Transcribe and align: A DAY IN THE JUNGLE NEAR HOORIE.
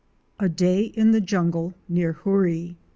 A 0.39 0.49
DAY 0.49 0.85
IN 0.95 1.11
THE 1.11 1.21
JUNGLE 1.21 1.75
NEAR 1.87 2.13
HOORIE. 2.23 2.75